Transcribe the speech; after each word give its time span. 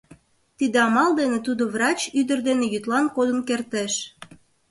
Тиде 0.57 0.77
амал 0.87 1.09
дене 1.19 1.39
тудо 1.47 1.63
врач 1.73 1.99
ӱдыр 2.19 2.39
дене 2.47 2.65
йӱдлан 2.73 3.05
кодын 3.15 3.39
кертеш. 3.47 3.93